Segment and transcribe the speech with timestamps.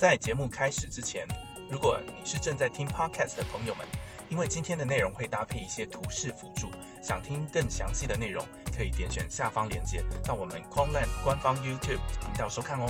[0.00, 1.28] 在节目开始之前，
[1.68, 3.86] 如果你是正在听 podcast 的朋友们，
[4.30, 6.68] 因为今天的内容会搭配一些图示辅助，
[7.02, 8.42] 想听更详细的内容，
[8.74, 12.86] 可以点选下方链接到我们 Quanland 官方 YouTube 频道收看哦。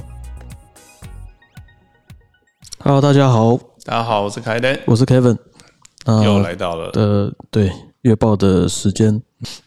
[2.78, 5.36] Hello，大家好，大家好，我是凯登，我是 Kevin。
[6.06, 7.72] 那又来到了的对
[8.02, 9.20] 月报的时间，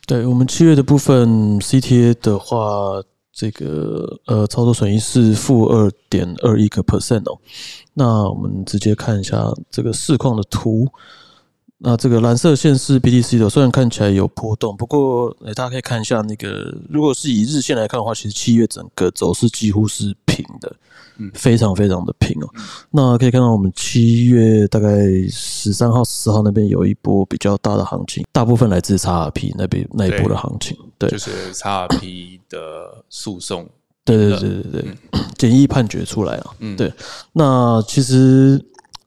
[0.07, 3.03] 对我们七月的部分 CTA 的话，
[3.33, 7.37] 这个呃操作损益是负二点二一个 percent 哦。
[7.93, 10.87] 那我们直接看一下这个市况的图。
[11.85, 20.75] 那这个蓝色线是 BTC 的，虽然看起来有波动，不过诶大家可以看一下那个，如果是以日线来看的话，其实七月整个走势几乎是平的，
[21.17, 22.49] 嗯非常非常的平哦。
[22.91, 24.89] 那可以看到我们七月大概
[25.29, 33.67] 十三号、十四号那边有一波比较大的行情，大部分来自叉 r p 那边那一波的行情，对就是叉 r p 的诉讼，
[34.03, 34.95] 对对对对对，
[35.37, 36.55] 简易判决出来了。
[36.59, 36.91] 嗯对，
[37.33, 38.59] 那其实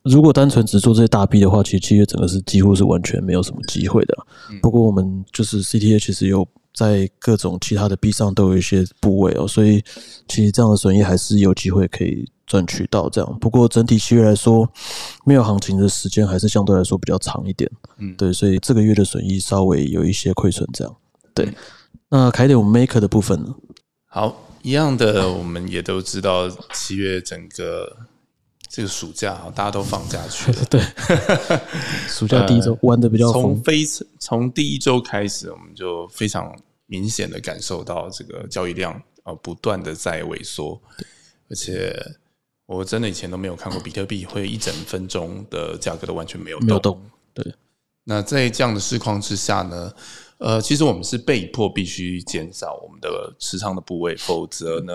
[0.03, 4.25] 如果单纯只做这些大币的话，其实七月整个是几乎是完全没有什么机会的啦。
[4.63, 9.83] 不过我们就是 CTA 其实有在各种其他的币上都有一些部位哦，所以
[10.29, 13.39] 其实这样的损益还是有机会可以赚取到这样。
[13.41, 14.71] 不过整体七月来说，
[15.25, 17.71] 没有行情的时间还是相对来说比较长一点。
[17.97, 20.97] 嗯对，所以这个月的损益稍微有一些亏损这样。
[21.35, 21.51] 对，
[22.11, 23.55] 那凯点我们 Maker 的部分呢？
[24.09, 27.97] 好，一样的，我们也都知道，七月整个
[28.69, 30.65] 这个暑假哈，大家都放假去了。
[30.71, 30.81] 对，
[32.09, 33.85] 暑假第一周玩的比较从疯，非
[34.19, 36.55] 从第一周开始，我们就非常
[36.87, 40.81] 明显的感受到这个交易量呃不断的在萎缩，
[41.49, 41.97] 而且
[42.67, 47.01] 我真的以前都没有看过比特币会一整分钟的价格都完全没有没有动。
[47.33, 47.55] 对，
[48.05, 49.93] 那在这样的市况之下呢，
[50.39, 54.93] 呃，其实我们是被迫必须减少我们的持仓的部位，否则呢，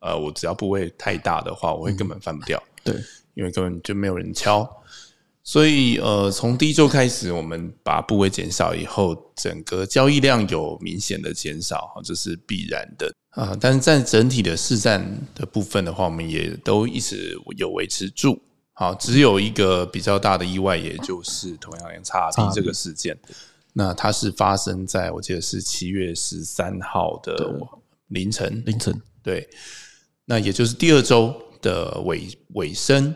[0.00, 3.02] 呃，我只要部位太大的话，我会根本翻不掉，对，
[3.34, 4.68] 因为根本就没有人敲。
[5.42, 13.10] 所以，呃，从第一周开始，我们把部位减少以后，整个交易量有明显的减少，哈，这是必然的。
[13.30, 15.00] 啊、但是在整体的市占
[15.34, 18.38] 的部分的话，我们也都一直有维持住。
[18.74, 23.18] 好，只有一个比较大的意外，也就是同样连 XRP 这个事件。
[23.72, 27.54] 那它是发生在我记得是七月十三号的
[28.08, 29.00] 凌晨，凌晨。
[29.22, 29.48] 对，
[30.24, 33.14] 那也就是第二周的尾尾声。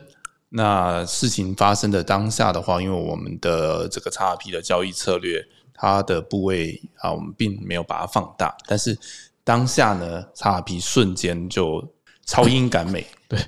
[0.48, 5.42] 那事情发生的当下的话，因为我们的这个 XRP 的交易策略，
[5.72, 8.98] 它的部位啊，我们并没有把它放大，但是
[9.42, 11.82] 当下呢，XRP 瞬间就
[12.26, 13.38] 超英赶美， 对，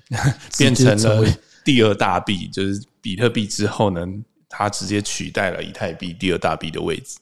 [0.56, 1.30] 变成了
[1.62, 4.06] 第二大币，就是比特币之后呢，
[4.48, 7.18] 它直接取代了以太币第二大币的位置。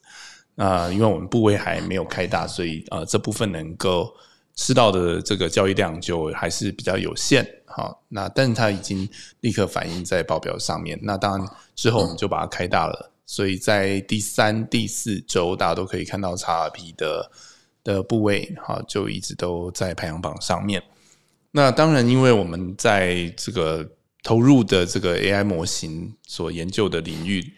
[0.55, 4.15] 那因为我们部位还没有开大，所以呃这部分能够
[4.55, 7.47] 吃到的这个交易量就还是比较有限。
[7.67, 9.09] 好，那但是它已经
[9.41, 10.99] 立刻反映在报表上面。
[11.03, 17.31] 那当然之后我们就把它开大了，所以在第三、第四周大家都可以看到 XRP 的
[17.83, 20.83] 的部位，好就一直都在排行榜上面。
[21.51, 23.87] 那当然，因为我们在这个
[24.23, 27.55] 投入的这个 AI 模型所研究的领域，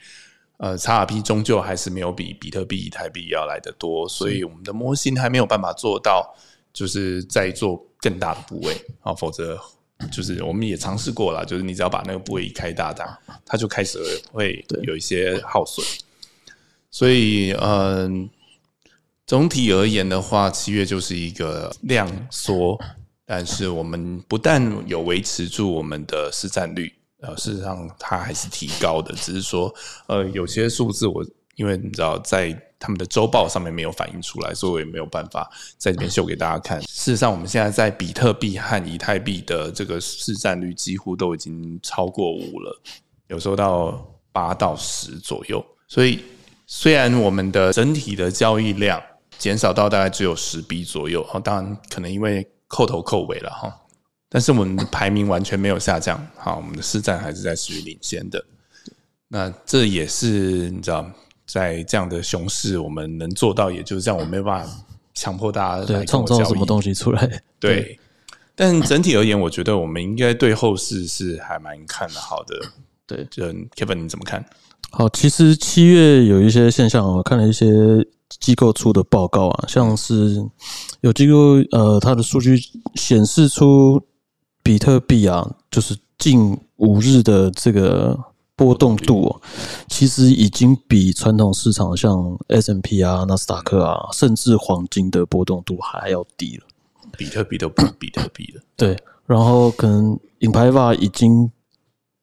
[0.56, 6.34] 呃，XRP 终究还是没有比比特币、以太币要来的多，所以我们的模型还没有办法做到，
[6.74, 9.58] 就是在做更大的部位啊，否则
[10.12, 13.98] 就是我们也尝试过了，就是你只要把那个部位一开大它，它就开始
[14.30, 15.82] 会有一些耗损，
[16.90, 18.28] 所以嗯。
[19.26, 22.78] 总体而言的话，七月就是一个量缩，
[23.24, 26.92] 但是我们不但有维持住我们的市占率，
[27.22, 29.74] 呃，事实上它还是提高的，只是说，
[30.08, 31.24] 呃，有些数字我
[31.56, 36.80] 因为你知道在他们的周报上面没有反映出来，所以我也没有办法在这边秀给大家看。
[36.82, 42.82] 事实上，我们现在在比特币和以太币的这个市占率几乎都已经超过五了，
[43.28, 46.22] 有时候到八到十左右，所以
[46.66, 49.02] 虽然我们的整体的交易量
[49.38, 53.74] 减少到大概只有十笔左右，哦，当然可能因为扣头扣尾了哈，
[54.28, 58.44] 但是我们的排名完全没有下降，好，我们的市占还是在属于领先的。
[59.28, 61.10] 那这也是你知道，
[61.46, 64.70] 在这样的熊市，我们能做到，也就是这样，我没有办法
[65.14, 66.64] 强迫大家来对创造什么。
[66.66, 67.42] 东西出来？
[67.60, 67.98] 对，
[68.54, 72.60] 但整体而言，我觉得我们应该对后市是还蛮看得好的。
[73.06, 73.44] 对，就
[73.76, 74.44] Kevin 你怎么看？
[74.90, 77.66] 好，其实七月有一些现象，我看了一些
[78.40, 80.42] 机构出的报告啊，像是
[81.02, 82.56] 有机构呃，它的数据
[82.94, 84.00] 显示出
[84.62, 88.18] 比特币啊，就是近五日的这个
[88.56, 89.40] 波动度、哦，
[89.88, 96.64] 其实已经比传统市场像 S M P 啊、纳斯达克啊，甚至黄金的波动度还要低了。
[97.16, 98.96] 比特币都不是比特币了，对，
[99.26, 101.50] 然后可能引牌 VAR 已经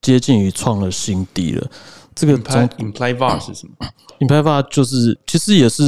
[0.02, 1.70] 接近于创了新低了。
[2.14, 3.88] 这个 imply 总 imply var 是什么？
[4.20, 5.84] 引牌 VAR 就是其实也是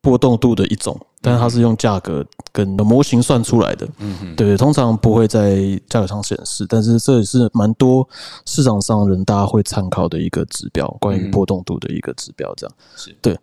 [0.00, 2.22] 波动度的一种，但是它是用价格
[2.52, 3.88] 跟模型算出来的。
[3.98, 5.56] 嗯哼，对，通常不会在
[5.88, 8.06] 价格上显示，但是这也是蛮多
[8.44, 12.52] 市场上人大家会参考的一个指标，关于波动度的一个指标。
[12.56, 13.34] 这样是对。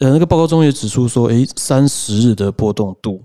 [0.00, 3.22] 呃，那个报告中也指出说，诶，三十日的波动度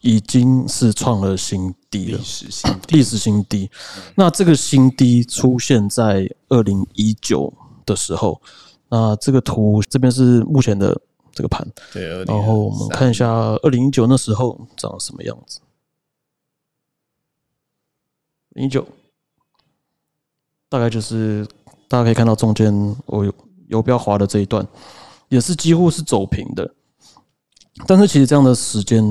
[0.00, 3.70] 已经是创了新低了历，史性历史新低。
[4.14, 7.52] 那这个新低出现在二零一九
[7.84, 8.40] 的时候，
[8.88, 10.98] 那这个图这边是目前的
[11.32, 15.60] 这个盘，对，然后我们看一下二零一九那时候长什么样子。
[18.50, 18.86] 零九
[20.68, 21.46] 大概就是
[21.88, 22.74] 大家可以看到中间
[23.06, 23.32] 我有
[23.68, 24.66] 游标划的这一段，
[25.28, 26.74] 也是几乎是走平的。
[27.86, 29.02] 但是其实这样的时间，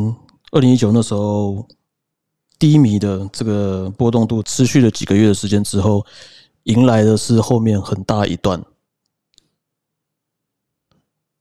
[0.52, 1.66] 二零一九那时候
[2.60, 6.06] 低迷的这个波动度持续了几个月的时间之后，
[6.64, 8.62] 迎来的是后面很大一段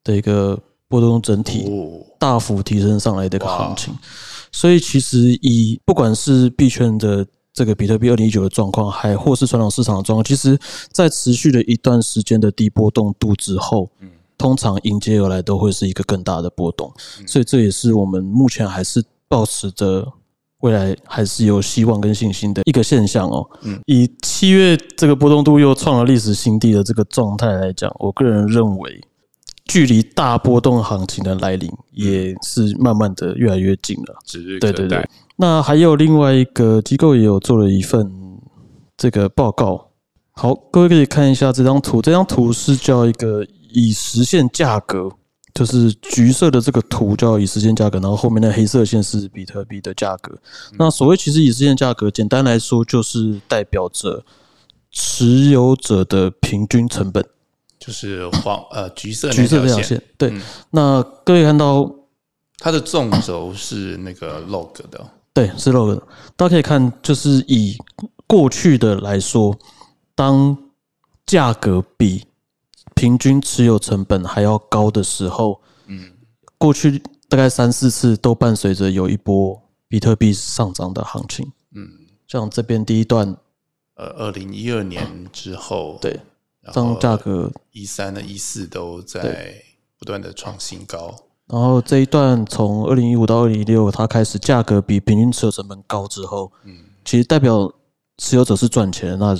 [0.05, 0.59] 的一个
[0.89, 3.95] 波动整体哦，大幅提升上来的一个行情。
[4.51, 10.59] 所以其实以不管是币圈的这个比特币二零一九的状况，还或是传统市场的状况，其实
[10.91, 14.09] 在持续了一段时间的低波动度之后，嗯
[14.39, 16.93] 通常迎接而来都会是一个更大的波动。
[17.27, 20.07] 所以这也是我们目前还是保持着
[20.61, 23.45] 未来还是有希望跟信心的一个现象哦。
[23.63, 29.05] 嗯以七月这个波动度又创了历史新低的这个状态来讲，我个人认为，
[29.69, 34.17] 距离大波动行情的来临也是慢慢的越来越近了。
[34.25, 38.11] 指日对对对。，那还有另外一个机构也有做了一份
[38.97, 39.91] 这个报告。
[40.33, 45.11] 好，各位可以看一下这张图，这张图是叫一个已实现价格，
[45.53, 50.39] 就是橘色的这个图叫已实现价格，然后后面的黑色线是比特币的价格。
[50.79, 54.25] 那所谓其实已实现价格，简单来说就是代表着
[54.91, 57.25] 持有者的平均成本。
[57.79, 60.31] 就是黄呃橘色橘色那条线，这条线，对。
[60.31, 61.91] 嗯那各位看到
[62.59, 66.03] 它的纵轴是那个 log 的哦，对，是 log 的。
[66.37, 67.77] 大家可以看，就是以
[68.27, 69.57] 过去的来说，
[70.15, 70.57] 当
[71.25, 72.25] 价格比
[72.95, 76.13] 平均持有成本还要高的时候，嗯，
[76.59, 81.53] 过去大概三四次都伴随着有一波比特币上涨的行情。
[81.75, 81.89] 嗯，
[82.27, 83.37] 像这边第一段，
[83.95, 86.19] 呃，二零一二年之后，对，
[86.63, 89.55] 然后价格，一三的一四都在
[89.99, 91.15] 不断的创新高，
[91.47, 97.73] 然后这一段从二零一五到二零一六，它开始价格比平均持有成本高之后，嗯，其实代表
[98.19, 99.37] 持有者是赚钱，那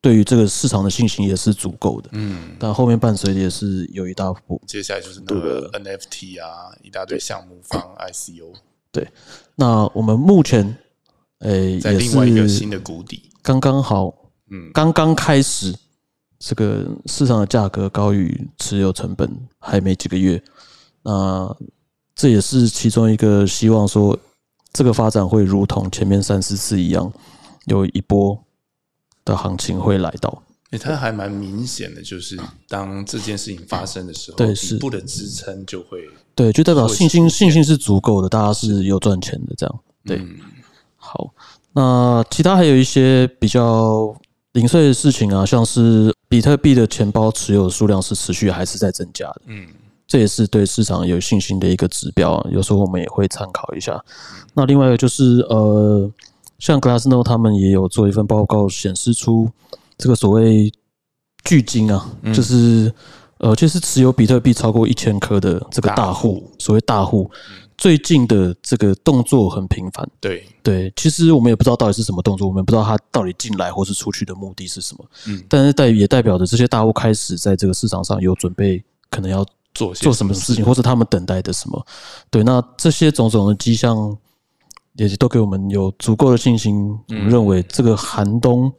[0.00, 2.10] 对于这个市场的信心也是足够的。
[2.12, 4.60] 嗯，但后面伴随的也是有一大波。
[4.66, 7.80] 接下来就是那个 NFT 啊，一大堆项目方
[8.10, 8.52] ICO，
[8.90, 9.06] 对。
[9.54, 10.76] 那我们目前，
[11.38, 14.12] 诶、也在另外一个新的谷底，刚刚好，
[14.50, 15.72] 嗯，刚刚开始，
[16.44, 19.30] 这个市场的价格高于持有成本，
[19.60, 20.42] 还没几个月。
[21.04, 21.56] 那
[22.16, 24.18] 这也是其中一个希望说，
[24.72, 27.12] 这个发展会如同前面三四次一样，
[27.66, 28.36] 有一波
[29.24, 30.42] 的行情会来到。
[30.72, 32.36] 诶它还蛮明显的，就是
[32.66, 36.00] 当这件事情发生的时候，底部的支撑就会，
[36.34, 39.80] 对，就代表信心信心是足够的，大家是有赚钱的这样。
[40.04, 40.36] 对，嗯
[40.96, 41.32] 好，
[41.72, 44.16] 那其他还有一些比较
[44.52, 49.66] 零碎的事情啊，像是比特币的钱包持有数量是持续还是在增加的，嗯
[50.06, 52.46] 这也是对市场有信心的一个指标啊。
[52.50, 53.98] 有时候我们也会参考一下。
[54.52, 56.10] 那另外一个就是呃，
[56.58, 59.48] 像 Glassnode 他们也有做一份报告，显示出
[59.96, 60.70] 这个所谓
[61.44, 62.92] 巨金啊，嗯就是
[63.38, 67.30] 呃，就是持有比特币超过一千颗的这个大大户所谓大户，
[67.76, 70.08] 最近的这个动作很频繁。
[70.20, 75.04] 对，对，其实我们也不知道到底是什么动作，我们也不知道他到底进来或是出去的目的是什么。
[75.26, 81.86] 嗯但是代也代表着这些大户开始在这个市场上有准备，可能要做些做什么事情，或者他们等待的什么。
[82.30, 84.16] 对，那这些种种的迹象
[84.94, 86.98] 也都给我们有足够的信心。
[87.08, 88.72] 我们认为这个寒冬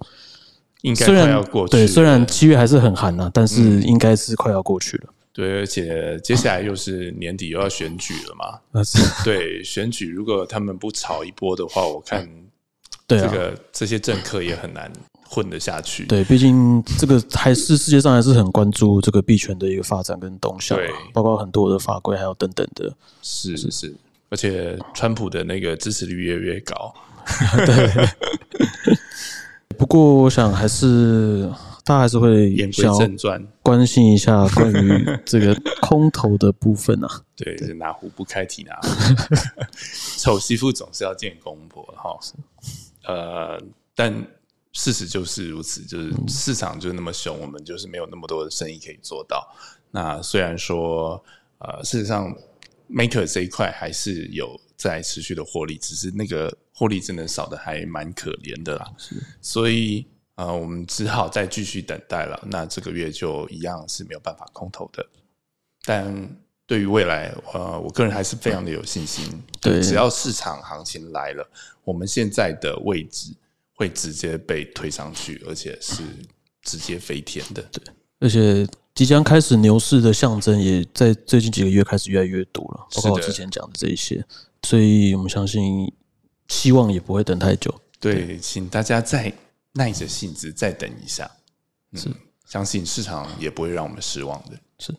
[0.82, 5.12] 应该快要过去对，虽然七月还是很寒呐、但是应该是快要过去了。
[5.34, 12.30] 对，而且接下来又是年底又要选举了嘛，那是对，选举如果他们不炒一波的话，我看
[13.08, 14.94] 这个这些政客也很难
[15.28, 16.06] 混得下去。
[16.06, 20.78] 对，毕竟这个还是世界上还是很关注这个币圈的一个发展跟动向
[21.12, 22.96] 包括很多的法规还有等等的。
[23.24, 23.96] 是是是，
[24.30, 26.94] 而且川普的那个支持率越来越高。
[29.75, 31.52] 不过，我想还是
[31.86, 37.08] 大家还是会言归正传，关心一下 关于这个空头的部分啊。
[37.36, 38.88] 对，是哪壶不开提哪壶，
[40.18, 42.18] 丑媳妇总是要见公婆哈。
[43.06, 43.62] 呃，
[43.94, 44.13] 但
[44.72, 49.46] 事实就是如此，就是市场就是那么凶，我们就是没有那么多的生意可以做到。
[49.92, 51.22] 那虽然说，
[51.60, 52.34] 呃，事实上
[52.90, 58.90] ，maker 这一块还是有在持续的获利，只是那个获利真的少的还蛮可怜的啦。
[59.42, 62.42] 所以，呃，我们只好再继续等待了。
[62.48, 65.06] 那这个月就一样是没有办法空投的，
[65.86, 66.30] 但。
[66.66, 69.25] 对于未来，呃，我个人还是非常的有信心。
[69.60, 71.46] 对，只要市场行情来了，
[71.84, 73.34] 我们现在的位置
[73.75, 76.02] 会直接被推上去，而且是
[76.62, 77.62] 直接飞天的。
[77.63, 77.84] 对，
[78.22, 84.25] 而且即将开始牛市的象征，也在最近几个月开始越来越多了，包括我之前讲的这一些。
[84.63, 85.94] 所以我们相信，
[86.48, 87.78] 希望也不会等太久。
[88.00, 89.32] 对，请大家再
[89.74, 91.30] 耐着性子再等一下。
[91.94, 92.10] 是，
[92.48, 94.58] 相信市场也不会让我们失望的。
[94.80, 94.96] 是。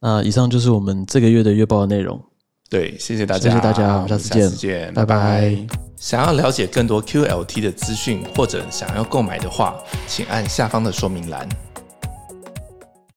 [0.00, 2.22] 那以上就是我们这个月的月报的内容。
[2.68, 5.56] 对，谢谢大家，谢谢大家，我们下次见，拜拜。
[5.96, 11.48] 想要了解更多 QLT 的资讯，或者想要购买的话，请按下方的说明栏。